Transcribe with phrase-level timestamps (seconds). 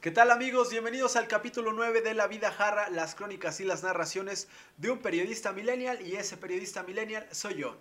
[0.00, 0.70] ¿Qué tal amigos?
[0.70, 5.00] Bienvenidos al capítulo 9 de La Vida Jarra, las crónicas y las narraciones de un
[5.00, 7.76] periodista millennial y ese periodista millennial soy yo.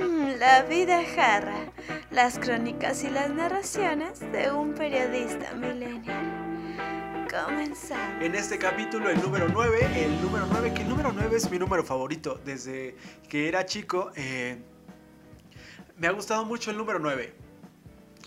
[0.00, 1.72] Mm, la vida jarra,
[2.10, 6.41] las crónicas y las narraciones de un periodista millennial.
[8.20, 11.58] En este capítulo, el número 9, el número 9, que el número 9 es mi
[11.58, 12.94] número favorito desde
[13.26, 14.12] que era chico.
[14.16, 14.58] eh,
[15.96, 17.32] me ha gustado mucho el número 9.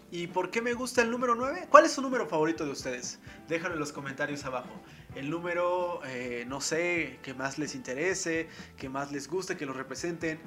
[0.09, 1.67] ¿Y por qué me gusta el número 9?
[1.69, 3.19] ¿Cuál es su número favorito de ustedes?
[3.47, 4.71] Déjenlo en los comentarios abajo.
[5.13, 9.73] El número, eh, no sé, que más les interese, que más les guste, que lo
[9.73, 10.39] representen,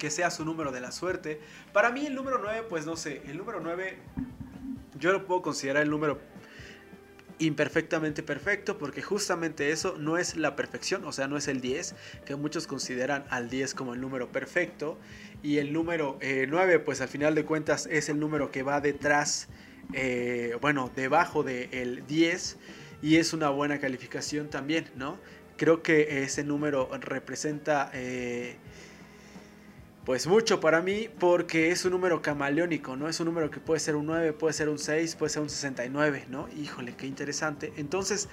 [0.00, 1.40] que sea su número de la suerte.
[1.72, 3.98] Para mí el número 9, pues no sé, el número 9
[4.98, 6.31] yo lo puedo considerar el número
[7.46, 11.94] imperfectamente perfecto porque justamente eso no es la perfección, o sea, no es el 10,
[12.24, 14.98] que muchos consideran al 10 como el número perfecto
[15.42, 18.80] y el número eh, 9 pues al final de cuentas es el número que va
[18.80, 19.48] detrás,
[19.92, 22.58] eh, bueno, debajo del 10
[23.02, 25.18] y es una buena calificación también, ¿no?
[25.56, 27.90] Creo que ese número representa...
[27.92, 28.56] eh,
[30.04, 33.08] pues mucho para mí porque es un número camaleónico, ¿no?
[33.08, 35.50] Es un número que puede ser un 9, puede ser un 6, puede ser un
[35.50, 36.48] 69, ¿no?
[36.60, 37.72] Híjole, qué interesante.
[37.76, 38.28] Entonces,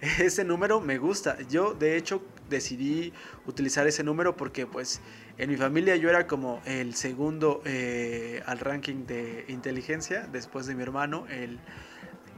[0.18, 1.38] ese número me gusta.
[1.48, 3.14] Yo, de hecho, decidí
[3.46, 5.00] utilizar ese número porque, pues,
[5.38, 10.74] en mi familia yo era como el segundo eh, al ranking de inteligencia, después de
[10.74, 11.58] mi hermano, el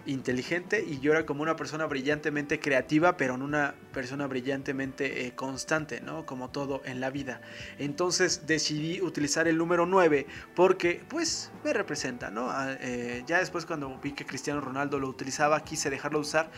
[0.07, 5.33] inteligente y yo era como una persona brillantemente creativa, pero no una persona brillantemente eh,
[5.35, 6.27] constante, ¿no?
[6.27, 7.41] Como todo en la vida.
[7.79, 12.51] Entonces decidí utilizar el número 9 porque pues me representa, ¿no?
[12.51, 16.51] Ah, eh, ya después cuando vi que Cristiano Ronaldo lo utilizaba, quise dejarlo de usar,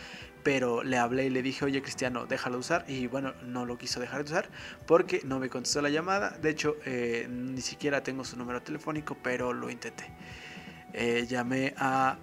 [0.43, 2.85] pero le hablé y le dije, oye Cristiano, déjalo usar.
[2.87, 4.49] Y bueno, no lo quiso dejar de usar
[4.87, 6.31] porque no me contestó la llamada.
[6.41, 10.09] De hecho, eh, ni siquiera tengo su número telefónico, pero lo intenté.
[11.27, 12.17] Llamé a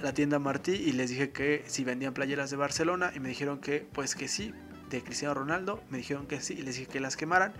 [0.00, 3.58] la tienda Martí y les dije que si vendían playeras de Barcelona y me dijeron
[3.58, 4.52] que pues que sí,
[4.90, 7.52] de Cristiano Ronaldo, me dijeron que sí y les dije que las quemaran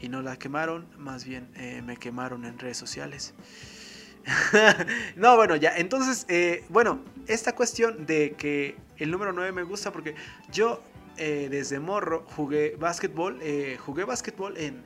[0.00, 3.34] y no las quemaron, más bien eh, me quemaron en redes sociales.
[5.16, 9.92] no, bueno, ya, entonces, eh, bueno, esta cuestión de que el número 9 me gusta
[9.92, 10.14] porque
[10.50, 10.82] yo
[11.18, 14.82] eh, desde morro jugué básquetbol, eh, jugué básquetbol en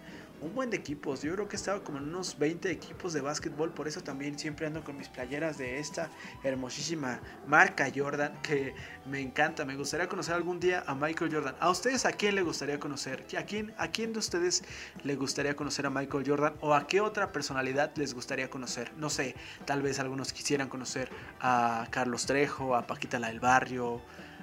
[0.46, 1.22] un buen de equipos.
[1.22, 3.72] Yo creo que estaba como en unos 20 equipos de básquetbol.
[3.72, 6.08] Por eso también siempre ando con mis playeras de esta
[6.44, 8.40] hermosísima marca Jordan.
[8.42, 8.74] Que
[9.04, 9.64] me encanta.
[9.64, 11.56] Me gustaría conocer algún día a Michael Jordan.
[11.60, 13.26] ¿A ustedes a quién le gustaría conocer?
[13.36, 14.62] ¿A quién, ¿A quién de ustedes
[15.02, 16.54] le gustaría conocer a Michael Jordan?
[16.60, 18.92] ¿O a qué otra personalidad les gustaría conocer?
[18.96, 19.34] No sé,
[19.64, 24.00] tal vez algunos quisieran conocer a Carlos Trejo, a Paquita la del Barrio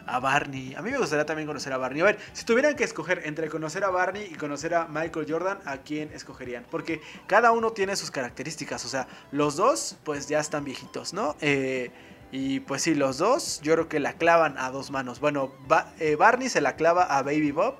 [0.08, 0.76] a Barney.
[0.76, 2.02] A mí me gustaría también conocer a Barney.
[2.02, 5.60] A ver, si tuvieran que escoger entre conocer a Barney y conocer a Michael Jordan,
[5.66, 6.66] ¿a quién escogerían?
[6.70, 8.86] Porque cada uno tiene sus características.
[8.86, 11.36] O sea, los dos, pues ya están viejitos, ¿no?
[11.42, 11.92] Eh,
[12.32, 15.20] y pues sí, los dos, yo creo que la clavan a dos manos.
[15.20, 15.54] Bueno,
[16.00, 17.76] eh, Barney se la clava a Baby Bob.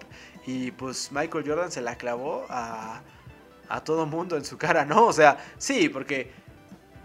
[0.46, 3.02] Y pues Michael Jordan se la clavó a,
[3.70, 5.06] a todo mundo en su cara, ¿no?
[5.08, 6.32] O sea, sí, porque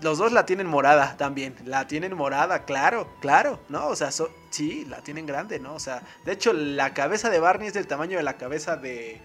[0.02, 1.54] los dos la tienen morada también.
[1.64, 3.86] La tienen morada, claro, claro, ¿no?
[3.88, 5.74] O sea, so- sí, la tienen grande, ¿no?
[5.74, 9.20] O sea, de hecho, la cabeza de Barney es del tamaño de la cabeza de,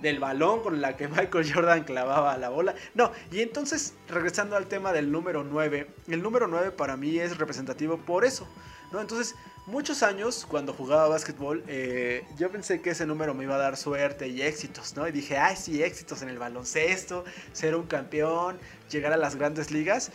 [0.00, 2.74] del balón con la que Michael Jordan clavaba la bola.
[2.94, 7.38] No, y entonces, regresando al tema del número 9, el número 9 para mí es
[7.38, 8.48] representativo por eso,
[8.92, 9.00] ¿no?
[9.00, 9.34] Entonces,
[9.66, 13.76] muchos años cuando jugaba básquetbol, eh, yo pensé que ese número me iba a dar
[13.76, 15.06] suerte y éxitos, ¿no?
[15.08, 18.58] Y dije, ay, sí, éxitos en el baloncesto, ser un campeón,
[18.90, 20.12] llegar a las grandes ligas.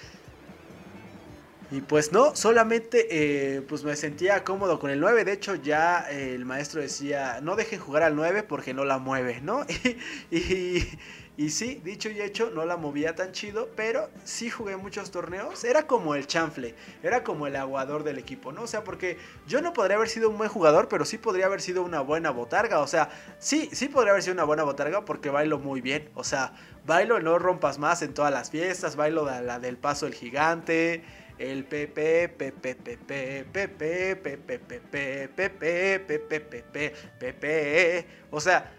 [1.72, 5.24] Y pues no, solamente eh, pues me sentía cómodo con el 9.
[5.24, 8.98] De hecho, ya eh, el maestro decía, no dejen jugar al 9 porque no la
[8.98, 9.66] mueve, ¿no?
[10.32, 11.00] Y, y,
[11.38, 15.64] y sí, dicho y hecho, no la movía tan chido, pero sí jugué muchos torneos.
[15.64, 18.64] Era como el chanfle, era como el aguador del equipo, ¿no?
[18.64, 21.62] O sea, porque yo no podría haber sido un buen jugador, pero sí podría haber
[21.62, 22.80] sido una buena botarga.
[22.80, 26.10] O sea, sí, sí podría haber sido una buena botarga porque bailo muy bien.
[26.16, 26.54] O sea,
[26.86, 31.04] bailo no rompas más en todas las fiestas, bailo de la del paso del gigante.
[31.40, 38.06] El Pepe, Pepe, Pepe, Pepe, Pepe, Pepe, Pepe, Pepe, Pepe, Pepe.
[38.30, 38.72] O sea,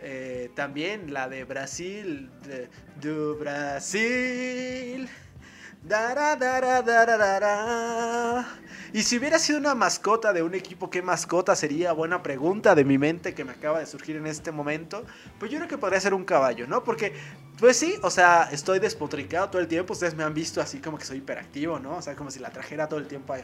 [0.00, 2.68] eh, también la de Brasil, de,
[3.00, 5.08] do Brasil.
[5.82, 8.44] Dara, dara, dara.
[8.92, 11.92] Y si hubiera sido una mascota de un equipo, ¿qué mascota sería?
[11.92, 15.04] Buena pregunta de mi mente que me acaba de surgir en este momento.
[15.38, 16.84] Pues yo creo que podría ser un caballo, ¿no?
[16.84, 17.12] Porque
[17.58, 19.92] Pues sí, o sea, estoy despotricado todo el tiempo.
[19.92, 21.96] Ustedes me han visto así como que soy hiperactivo, ¿no?
[21.96, 23.34] O sea, como si la trajera todo el tiempo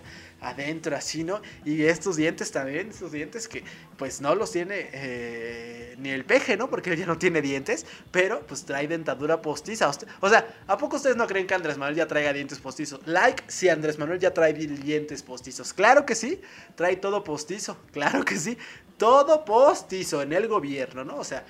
[0.40, 1.43] adentro, así, ¿no?
[1.64, 3.64] Y estos dientes también, estos dientes que
[3.99, 6.70] pues no los tiene eh, ni el peje, ¿no?
[6.70, 9.90] Porque él ya no tiene dientes, pero pues trae dentadura postiza.
[10.20, 13.00] O sea, ¿a poco ustedes no creen que Andrés Manuel ya traiga dientes postizos?
[13.06, 15.72] Like si Andrés Manuel ya trae dientes postizos.
[15.72, 16.40] Claro que sí,
[16.76, 18.56] trae todo postizo, claro que sí.
[18.96, 21.17] Todo postizo en el gobierno, ¿no?
[21.17, 21.44] O sea,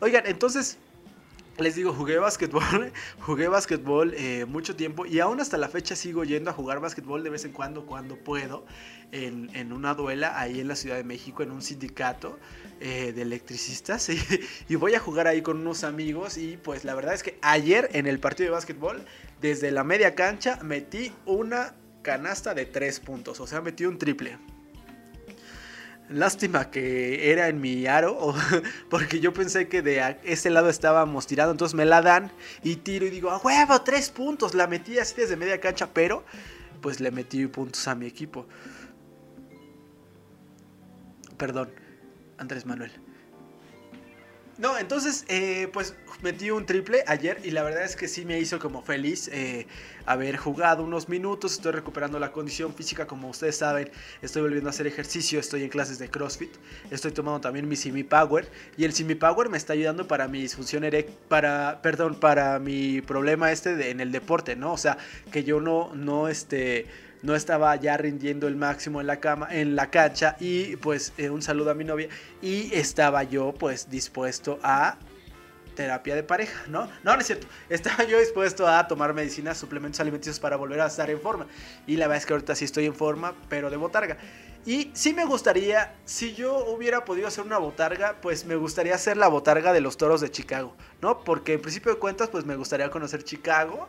[0.00, 0.78] oigan, entonces
[1.58, 6.24] les digo, jugué básquetbol, jugué básquetbol eh, mucho tiempo y aún hasta la fecha sigo
[6.24, 8.64] yendo a jugar básquetbol de vez en cuando, cuando puedo,
[9.12, 12.38] en, una duela ahí en la Ciudad de México, en un sindicato
[12.80, 14.08] eh, de electricistas
[14.68, 17.90] y, voy a jugar ahí con unos amigos y pues la verdad es que ayer
[17.92, 19.04] en el partido de básquetbol,
[19.40, 24.38] desde la media cancha, metí una canasta de tres puntos, o sea, metí un triple.
[26.12, 28.34] Lástima que era en mi aro,
[28.90, 32.30] porque yo pensé que de ese lado estábamos tirando, entonces me la dan
[32.62, 36.24] y tiro y digo, a huevo, tres puntos, la metí así desde media cancha, pero
[36.80, 38.46] pues le metí puntos a mi equipo.
[41.38, 41.70] Perdón,
[42.38, 42.92] Andrés Manuel.
[44.62, 45.92] No, entonces, eh, pues
[46.22, 49.66] metí un triple ayer y la verdad es que sí me hizo como feliz eh,
[50.06, 51.54] haber jugado unos minutos.
[51.54, 53.90] Estoy recuperando la condición física, como ustedes saben.
[54.22, 56.52] Estoy volviendo a hacer ejercicio, estoy en clases de CrossFit.
[56.92, 60.40] Estoy tomando también mi Simi Power y el Simi Power me está ayudando para mi
[60.42, 64.74] disfunción eréctil, para, perdón, para mi problema este en el deporte, ¿no?
[64.74, 64.96] O sea,
[65.32, 66.86] que yo no, no, este
[67.22, 71.30] no estaba ya rindiendo el máximo en la cama, en la cancha y pues eh,
[71.30, 72.08] un saludo a mi novia
[72.40, 74.98] y estaba yo pues dispuesto a
[75.74, 76.86] terapia de pareja, ¿no?
[77.02, 77.46] No, no es cierto.
[77.68, 81.46] Estaba yo dispuesto a tomar medicinas, suplementos alimenticios para volver a estar en forma.
[81.86, 84.18] Y la verdad es que ahorita sí estoy en forma, pero de botarga.
[84.64, 89.16] Y sí me gustaría, si yo hubiera podido hacer una botarga, pues me gustaría hacer
[89.16, 91.24] la botarga de los toros de Chicago, ¿no?
[91.24, 93.88] Porque en principio de cuentas, pues me gustaría conocer Chicago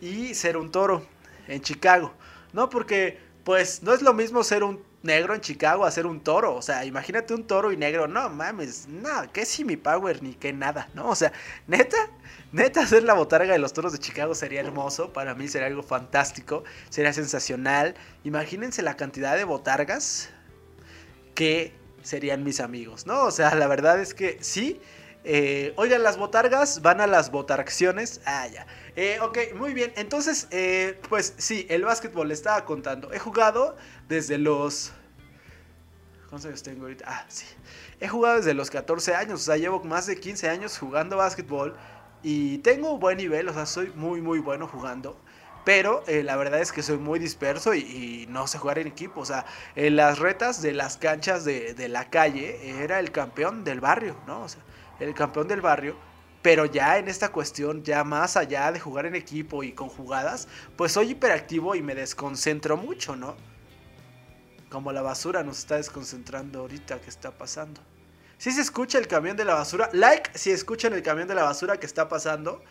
[0.00, 1.06] y ser un toro
[1.48, 2.12] en Chicago.
[2.52, 6.20] No, porque pues no es lo mismo ser un negro en Chicago a ser un
[6.20, 6.54] toro.
[6.54, 8.06] O sea, imagínate un toro y negro.
[8.06, 11.08] No mames, nada, que si mi power ni que nada, ¿no?
[11.08, 11.32] O sea,
[11.66, 11.96] neta,
[12.52, 15.12] neta, hacer la botarga de los toros de Chicago sería hermoso.
[15.12, 17.94] Para mí sería algo fantástico, sería sensacional.
[18.24, 20.30] Imagínense la cantidad de botargas
[21.34, 21.72] que
[22.02, 23.24] serían mis amigos, ¿no?
[23.24, 24.80] O sea, la verdad es que sí.
[25.22, 28.20] Eh, oigan, las botargas van a las botaracciones.
[28.24, 28.66] Ah, ya.
[28.96, 29.92] Eh, ok, muy bien.
[29.96, 33.12] Entonces, eh, pues sí, el básquetbol le estaba contando.
[33.12, 33.76] He jugado
[34.08, 34.92] desde los...
[36.28, 37.04] ¿Cuántos años tengo ahorita?
[37.06, 37.44] Ah, sí.
[37.98, 39.40] He jugado desde los 14 años.
[39.40, 41.76] O sea, llevo más de 15 años jugando básquetbol.
[42.22, 43.48] Y tengo buen nivel.
[43.48, 45.20] O sea, soy muy, muy bueno jugando.
[45.64, 49.20] Pero eh, la verdad es que soy muy disperso y, no sé jugar en equipo.
[49.20, 49.44] O sea,
[49.76, 54.16] en las retas de las canchas de, de la calle era el campeón del barrio,
[54.26, 54.42] ¿no?
[54.42, 54.62] O sea,
[55.00, 55.96] el campeón del barrio
[56.42, 60.48] pero ya en esta cuestión, ya más allá de jugar en equipo y con jugadas,
[60.76, 63.36] pues soy hiperactivo y me desconcentro mucho, ¿no?
[64.70, 67.80] Como la basura nos está desconcentrando ahorita que está pasando.
[68.38, 71.42] Si se escucha el camión de la basura, like si escuchan el camión de la
[71.42, 72.62] basura que está pasando.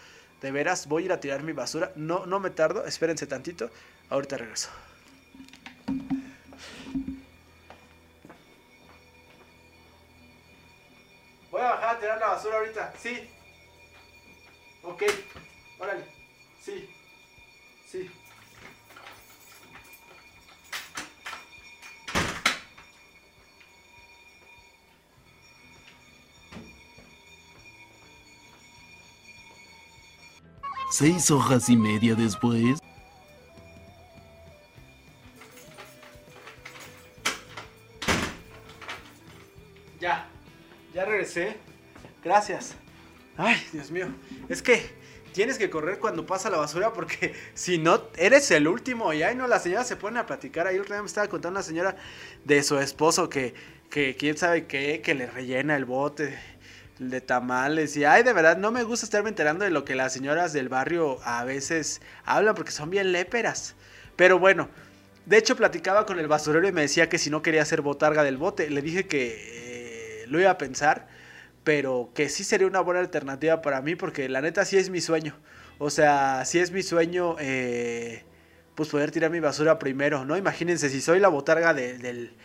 [0.41, 1.91] De veras, voy a ir a tirar mi basura.
[1.95, 3.69] No, no me tardo, espérense tantito.
[4.09, 4.69] Ahorita regreso.
[11.79, 13.29] Bajar a tirar la basura ahorita, sí.
[14.83, 15.03] Ok,
[15.79, 16.03] órale.
[16.61, 16.89] Sí.
[17.87, 18.09] Sí.
[30.91, 32.79] Seis hojas y media después.
[42.29, 42.75] Gracias.
[43.37, 44.05] Ay, Dios mío.
[44.49, 44.91] Es que
[45.33, 49.11] tienes que correr cuando pasa la basura porque si no, eres el último.
[49.13, 50.67] Y ahí no, la señora se pone a platicar.
[50.67, 51.95] Ahí me estaba contando una señora
[52.45, 53.55] de su esposo que,
[53.89, 56.37] que quién sabe qué, que le rellena el bote
[56.99, 57.97] de tamales.
[57.97, 60.69] Y ay, de verdad, no me gusta estarme enterando de lo que las señoras del
[60.69, 63.73] barrio a veces hablan porque son bien léperas.
[64.15, 64.69] Pero bueno,
[65.25, 68.21] de hecho platicaba con el basurero y me decía que si no quería hacer botarga
[68.21, 71.07] del bote, le dije que eh, lo iba a pensar
[71.69, 75.01] pero que sí sería una buena alternativa para mí porque la neta sí es mi
[75.01, 75.35] sueño.
[75.77, 78.23] O sea, sí es mi sueño eh,
[78.73, 80.35] pues poder tirar mi basura primero, ¿no?
[80.35, 82.35] Imagínense, si soy la botarga del,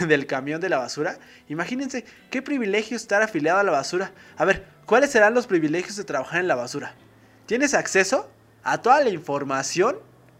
[0.06, 4.12] del camión de la basura, imagínense qué privilegio estar afiliado a la basura.
[4.36, 6.94] A ver, ¿cuáles serán los privilegios de trabajar en la basura?
[7.46, 8.30] Tienes acceso
[8.64, 9.96] a toda la información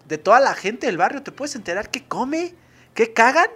[0.06, 1.22] de toda la gente del barrio.
[1.22, 2.54] Te puedes enterar qué come,
[2.92, 3.48] qué cagan,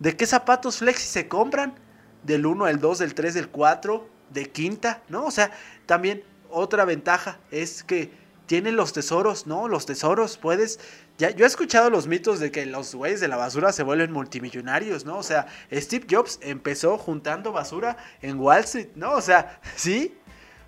[0.00, 1.83] de qué zapatos flexi se compran,
[2.24, 5.24] del 1, del 2, del 3, del 4, de quinta, ¿no?
[5.24, 5.52] O sea,
[5.86, 8.10] también otra ventaja es que
[8.46, 9.68] tienen los tesoros, ¿no?
[9.68, 10.80] Los tesoros, puedes...
[11.16, 14.12] Ya, yo he escuchado los mitos de que los güeyes de la basura se vuelven
[14.12, 15.18] multimillonarios, ¿no?
[15.18, 19.12] O sea, Steve Jobs empezó juntando basura en Wall Street, ¿no?
[19.12, 20.18] O sea, ¿sí?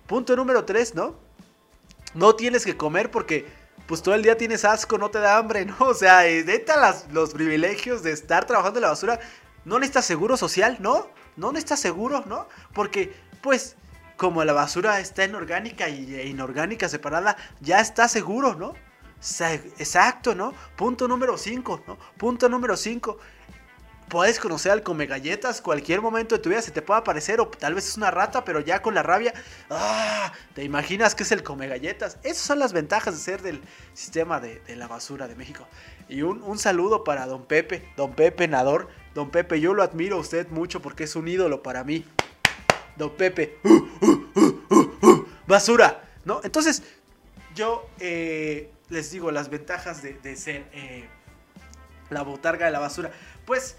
[0.07, 1.19] Punto número tres, ¿no?
[2.13, 3.45] No tienes que comer porque
[3.87, 5.75] pues todo el día tienes asco, no te da hambre, ¿no?
[5.79, 9.19] O sea, neta las, los privilegios de estar trabajando en la basura,
[9.65, 11.09] no necesitas seguro social, ¿no?
[11.37, 12.47] No necesitas seguro, ¿no?
[12.73, 13.75] Porque, pues,
[14.17, 18.73] como la basura está en orgánica y inorgánica separada, ya está seguro, ¿no?
[19.79, 20.53] Exacto, ¿no?
[20.75, 21.97] Punto número 5, ¿no?
[22.17, 23.17] Punto número 5.
[24.09, 27.49] Puedes conocer al come galletas, cualquier momento de tu vida se te puede aparecer, o
[27.49, 29.33] tal vez es una rata, pero ya con la rabia,
[29.69, 30.31] ¡ah!
[30.53, 32.17] Te imaginas que es el come galletas.
[32.23, 33.61] Esas son las ventajas de ser del
[33.93, 35.67] sistema de, la basura de México.
[36.07, 38.87] Y un, un, saludo para don Pepe, don Pepe Nador.
[39.17, 42.05] Don Pepe, yo lo admiro a usted mucho porque es un ídolo para mí.
[42.97, 43.57] Don Pepe,
[45.47, 46.39] basura, ¿no?
[46.43, 46.83] Entonces,
[47.55, 51.09] yo eh, les digo las ventajas de, ser eh,
[52.11, 53.11] la botarga de la basura.
[53.43, 53.77] Pues,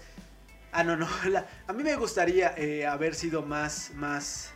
[0.73, 1.07] ah, no, no,
[1.67, 4.51] a mí me gustaría eh, haber sido más, más,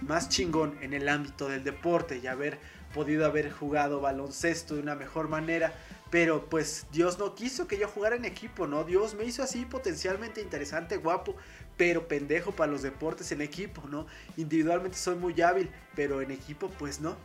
[0.00, 2.58] más chingón en el ámbito del deporte y haber
[2.92, 5.72] podido haber jugado baloncesto de una mejor manera.
[6.14, 8.84] Pero pues Dios no quiso que yo jugara en equipo, ¿no?
[8.84, 11.34] Dios me hizo así potencialmente interesante, guapo,
[11.76, 14.06] pero pendejo para los deportes en equipo, ¿no?
[14.36, 17.16] Individualmente soy muy hábil, pero en equipo pues no.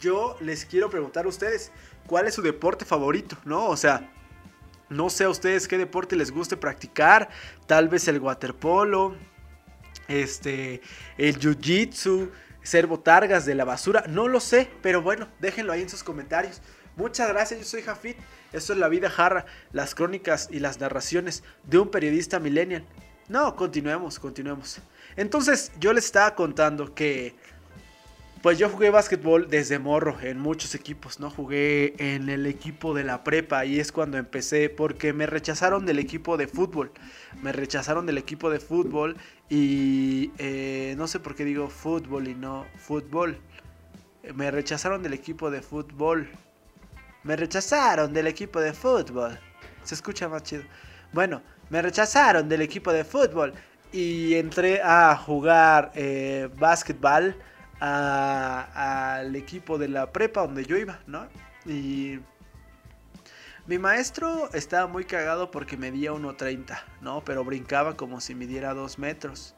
[0.00, 1.70] Yo les quiero preguntar a ustedes,
[2.08, 3.68] ¿cuál es su deporte favorito, no?
[3.68, 4.12] O sea,
[4.88, 7.28] no sé a ustedes qué deporte les guste practicar,
[7.68, 9.14] tal vez el waterpolo,
[10.08, 10.82] este,
[11.16, 12.28] el jiu-jitsu,
[12.60, 16.60] ser botargas de la basura, no lo sé, pero bueno, déjenlo ahí en sus comentarios.
[16.96, 18.16] Muchas gracias, yo soy Jafit.
[18.52, 22.84] Esto es La Vida Jarra, las crónicas y las narraciones de un periodista millennial.
[23.28, 24.78] No, continuemos, continuemos.
[25.16, 27.34] Entonces, yo les estaba contando que.
[28.42, 31.30] Pues yo jugué básquetbol desde morro en muchos equipos, ¿no?
[31.30, 35.98] Jugué en el equipo de la prepa y es cuando empecé porque me rechazaron del
[35.98, 36.92] equipo de fútbol.
[37.42, 39.16] Me rechazaron del equipo de fútbol
[39.48, 43.38] y eh, no sé por qué digo fútbol y no fútbol.
[44.34, 46.28] Me rechazaron del equipo de fútbol.
[47.24, 49.38] Me rechazaron del equipo de fútbol.
[49.82, 50.62] Se escucha más chido.
[51.12, 53.54] Bueno, me rechazaron del equipo de fútbol
[53.92, 56.50] y entré a jugar eh,
[57.80, 61.26] al equipo de la prepa donde yo iba, ¿no?
[61.64, 62.18] Y
[63.66, 67.24] mi maestro estaba muy cagado porque medía 1.30, ¿no?
[67.24, 69.54] Pero brincaba como si midiera 2 metros.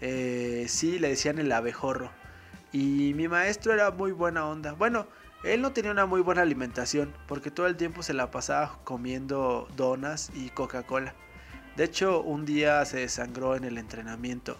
[0.00, 2.10] Eh, sí, le decían el abejorro.
[2.72, 4.72] Y mi maestro era muy buena onda.
[4.72, 5.06] Bueno,
[5.44, 9.68] él no tenía una muy buena alimentación porque todo el tiempo se la pasaba comiendo
[9.76, 11.14] donas y Coca-Cola.
[11.76, 14.56] De hecho, un día se desangró en el entrenamiento,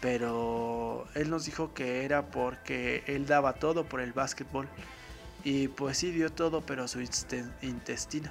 [0.00, 4.68] pero él nos dijo que era porque él daba todo por el básquetbol.
[5.44, 7.00] Y pues sí dio todo, pero su
[7.62, 8.30] intestino.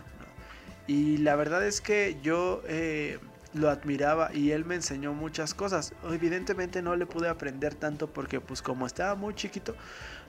[0.86, 3.20] Y la verdad es que yo eh,
[3.56, 5.94] lo admiraba y él me enseñó muchas cosas.
[6.12, 9.76] Evidentemente no le pude aprender tanto porque pues como estaba muy chiquito,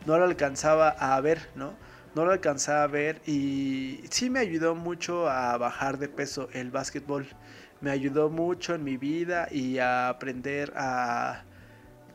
[0.06, 1.75] no lo alcanzaba a ver, ¿no?
[2.14, 6.71] No lo alcanzaba a ver y sí me ayudó mucho a bajar de peso el
[6.71, 7.26] básquetbol
[7.80, 11.45] me ayudó mucho en mi vida y a aprender a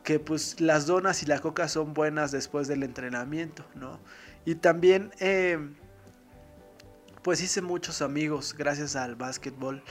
[0.02, 4.00] que pues las donas y la coca son buenas después del entrenamiento, ¿no?
[4.44, 5.58] Y también eh,
[7.22, 9.82] pues hice muchos amigos gracias al básquetbol.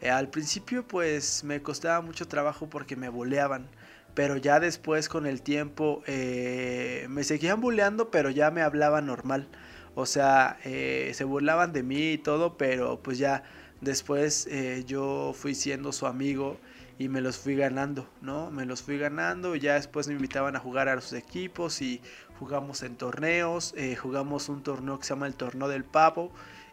[0.00, 3.68] Eh, al principio pues me costaba mucho trabajo porque me boleaban,
[4.14, 9.48] pero ya después con el tiempo eh, me seguían buleando, pero ya me hablaban normal.
[9.94, 13.44] O sea, se burlaban de mí y todo, pero pues ya
[13.80, 16.58] Después eh, yo fui siendo su amigo
[16.98, 18.50] y me los fui ganando, ¿no?
[18.50, 22.00] Me los fui ganando y ya después me invitaban a jugar a sus equipos y
[22.38, 26.32] jugamos en torneos, eh, jugamos un torneo que se llama el torneo del pavo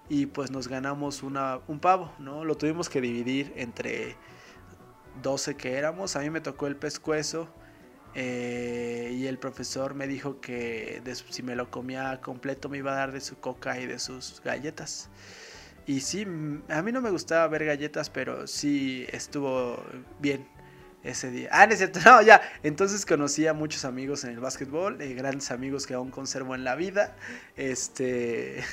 [0.10, 2.44] y pues nos ganamos una, un pavo, ¿no?
[2.44, 4.16] Lo tuvimos que dividir entre
[5.22, 7.48] 12 que éramos, a mí me tocó el pescuezo
[8.16, 12.96] eh, y el profesor me dijo que si me lo comía completo me iba a
[12.96, 15.10] dar de su coca y de sus galletas.
[15.86, 16.26] Y sí,
[16.70, 19.84] a mí no me gustaba ver galletas, pero sí estuvo
[20.20, 20.48] bien
[21.04, 21.50] ese día.
[21.52, 22.42] Ah, no no, ya.
[22.64, 26.64] Entonces conocí a muchos amigos en el básquetbol, eh, grandes amigos que aún conservo en
[26.64, 27.16] la vida.
[27.58, 28.64] Este.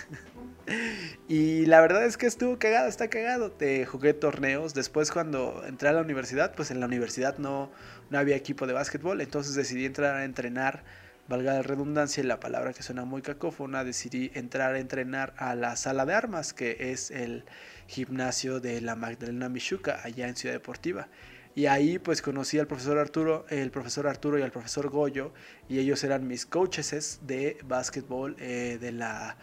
[1.28, 3.50] y la verdad es que estuvo cagado, está cagado.
[3.50, 4.74] Te jugué torneos.
[4.74, 7.70] Después, cuando entré a la universidad, pues en la universidad no,
[8.10, 9.20] no había equipo de básquetbol.
[9.20, 10.84] Entonces decidí entrar a entrenar
[11.30, 15.54] valga la redundancia y la palabra que suena muy cacófona, decidí entrar a entrenar a
[15.54, 17.44] la sala de armas, que es el
[17.86, 21.06] gimnasio de la Magdalena Michuca, allá en Ciudad Deportiva.
[21.54, 25.32] Y ahí pues conocí al profesor Arturo, el profesor Arturo y al profesor Goyo,
[25.68, 29.36] y ellos eran mis coaches de básquetbol eh, de la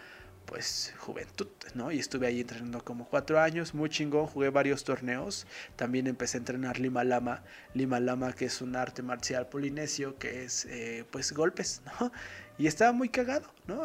[0.47, 1.91] pues juventud, ¿no?
[1.91, 5.45] Y estuve ahí entrenando como cuatro años, muy chingón, jugué varios torneos,
[5.75, 10.45] también empecé a entrenar Lima Lama, Lima Lama que es un arte marcial polinesio, que
[10.45, 12.11] es eh, pues golpes, ¿no?
[12.57, 13.83] Y estaba muy cagado, ¿no?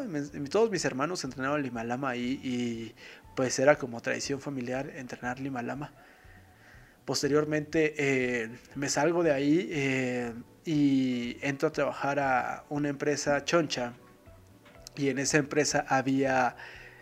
[0.48, 2.94] todos mis hermanos entrenaban Lima Lama ahí y
[3.34, 5.92] pues era como tradición familiar entrenar Lima Lama.
[7.04, 10.32] Posteriormente eh, me salgo de ahí eh,
[10.64, 13.94] y entro a trabajar a una empresa choncha
[14.96, 16.54] y en esa empresa había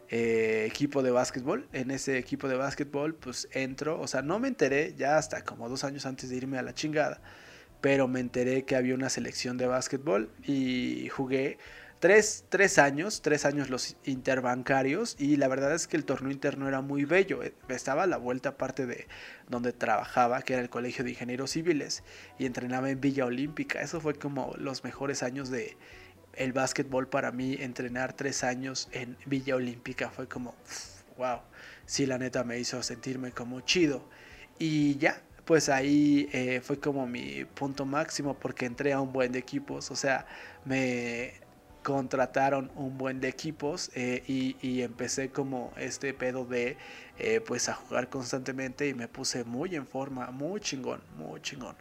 [0.08, 1.68] eh, equipo de básquetbol.
[1.72, 5.68] En ese equipo de básquetbol pues entro, o sea, no me enteré ya hasta como
[5.68, 7.20] dos años antes de irme a la chingada,
[7.82, 11.58] pero me enteré que había una selección de básquetbol y jugué
[12.00, 16.66] Tres, tres, años, tres años los interbancarios y la verdad es que el torneo interno
[16.66, 17.42] era muy bello.
[17.42, 19.06] Eh, estaba a la vuelta aparte de
[19.50, 22.02] donde trabajaba, que era el Colegio de Ingenieros Civiles
[22.38, 23.82] y entrenaba en Villa Olímpica.
[23.82, 25.76] Eso fue como los mejores años de
[26.32, 27.58] el básquetbol para mí.
[27.60, 30.54] Entrenar tres años en Villa Olímpica fue como,
[31.18, 31.40] wow,
[31.84, 34.08] sí la neta me hizo sentirme como chido.
[34.58, 39.32] Y ya, pues ahí eh, fue como mi punto máximo porque entré a un buen
[39.32, 39.90] de equipos.
[39.90, 40.26] O sea,
[40.64, 41.49] me
[41.82, 46.76] contrataron un buen de equipos eh, y, empecé como este pedo de
[47.18, 51.76] eh, pues a jugar constantemente y me puse muy en forma, muy chingón, muy chingón.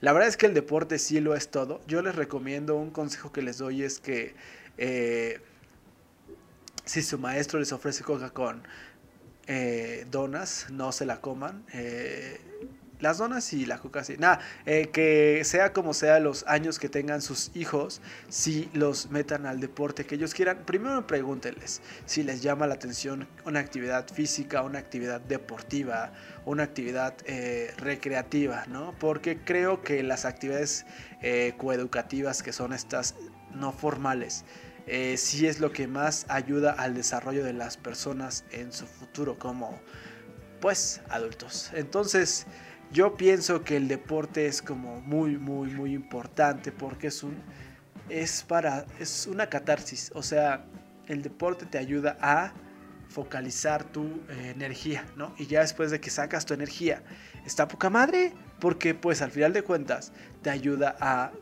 [0.00, 1.80] La verdad es que el deporte sí lo es todo.
[1.86, 4.34] Yo les recomiendo, un consejo que les doy es que
[4.78, 5.40] eh,
[6.84, 8.62] si su maestro les ofrece coca con
[10.10, 11.64] donas, no se la coman
[13.00, 14.16] las donas y la coca sí.
[14.18, 19.46] Nada, eh, que sea como sea los años que tengan sus hijos, si los metan
[19.46, 24.62] al deporte que ellos quieran, primero pregúntenles si les llama la atención una actividad física,
[24.62, 26.12] una actividad deportiva,
[26.44, 28.94] una actividad eh, recreativa, ¿no?
[28.98, 30.86] Porque creo que las actividades
[31.22, 33.14] eh, coeducativas que son estas
[33.54, 34.44] no formales,
[34.86, 39.38] eh, sí es lo que más ayuda al desarrollo de las personas en su futuro
[39.38, 39.80] como
[40.60, 41.70] pues adultos.
[41.74, 42.46] Entonces,
[42.94, 47.36] yo pienso que el deporte es como muy, muy, muy importante porque es un,
[48.08, 50.12] es para, es una catarsis.
[50.14, 50.64] O sea,
[51.08, 52.52] el deporte te ayuda a
[53.08, 55.34] focalizar tu eh, energía, ¿no?
[55.38, 57.02] Y ya después de que sacas tu energía,
[57.44, 61.32] está poca madre, porque pues al final de cuentas te ayuda a,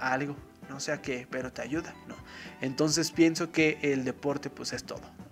[0.00, 0.36] a algo,
[0.68, 2.16] no sé a qué, pero te ayuda, ¿no?
[2.60, 5.23] Entonces pienso que el deporte pues es todo.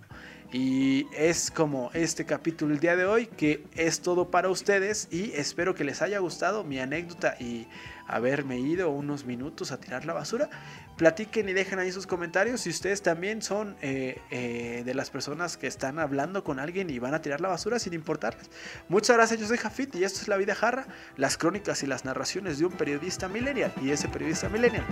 [0.53, 5.31] Y es como este capítulo el día de hoy, que es todo para ustedes y
[5.33, 7.67] espero que les haya gustado mi anécdota y
[8.07, 10.51] haberme ido unos minutos a tirar la basura.
[10.95, 15.57] Platiquen y dejen ahí sus comentarios si ustedes también son eh, eh, de las personas
[15.57, 18.51] que están hablando con alguien y van a tirar la basura sin importarles.
[18.89, 20.85] Muchas gracias, yo soy Jafit y esto es La Vida Jarra,
[21.17, 23.73] las crónicas y las narraciones de un periodista millennial.
[23.81, 24.85] Y ese periodista millennial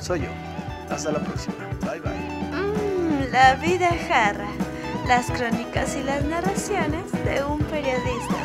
[0.00, 0.30] soy yo.
[0.90, 1.54] Hasta la próxima.
[1.82, 2.10] Bye bye.
[2.50, 4.65] Mm, la Vida Jarra
[5.06, 8.35] las crónicas y las narraciones de un periodista